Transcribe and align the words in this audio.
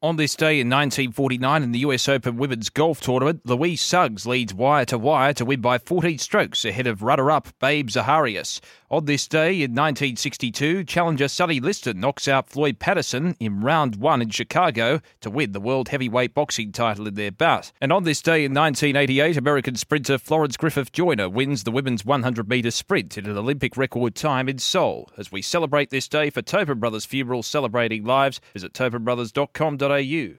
On 0.00 0.14
this 0.14 0.36
day 0.36 0.60
in 0.60 0.68
1949 0.68 1.60
in 1.60 1.72
the 1.72 1.80
US 1.80 2.08
Open 2.08 2.36
Women's 2.36 2.70
Golf 2.70 3.00
Tournament, 3.00 3.40
Louise 3.44 3.80
Suggs 3.82 4.26
leads 4.26 4.54
wire 4.54 4.84
to 4.84 4.96
wire 4.96 5.32
to 5.32 5.44
win 5.44 5.60
by 5.60 5.78
14 5.78 6.18
strokes 6.18 6.64
ahead 6.64 6.86
of 6.86 7.02
runner-up 7.02 7.48
Babe 7.58 7.88
Zaharias. 7.88 8.60
On 8.92 9.06
this 9.06 9.26
day 9.26 9.54
in 9.54 9.72
1962, 9.72 10.84
challenger 10.84 11.26
Sonny 11.26 11.58
Liston 11.58 11.98
knocks 11.98 12.28
out 12.28 12.48
Floyd 12.48 12.78
Patterson 12.78 13.34
in 13.40 13.60
round 13.60 13.96
one 13.96 14.22
in 14.22 14.30
Chicago 14.30 15.00
to 15.20 15.30
win 15.30 15.50
the 15.50 15.58
world 15.60 15.88
heavyweight 15.88 16.32
boxing 16.32 16.70
title 16.70 17.08
in 17.08 17.14
their 17.14 17.32
bout. 17.32 17.72
And 17.80 17.92
on 17.92 18.04
this 18.04 18.22
day 18.22 18.44
in 18.44 18.54
1988, 18.54 19.36
American 19.36 19.74
sprinter 19.74 20.16
Florence 20.16 20.56
Griffith 20.56 20.92
Joyner 20.92 21.28
wins 21.28 21.64
the 21.64 21.72
women's 21.72 22.04
100 22.04 22.48
metre 22.48 22.70
sprint 22.70 23.18
in 23.18 23.26
an 23.26 23.36
Olympic 23.36 23.76
record 23.76 24.14
time 24.14 24.48
in 24.48 24.58
Seoul. 24.58 25.10
As 25.18 25.32
we 25.32 25.42
celebrate 25.42 25.90
this 25.90 26.06
day 26.06 26.30
for 26.30 26.40
Tobin 26.40 26.78
Brothers 26.78 27.04
Funeral 27.04 27.42
Celebrating 27.42 28.04
Lives, 28.04 28.40
visit 28.54 28.72
tobinbrothers.com.au 28.72 29.87
au 29.90 30.34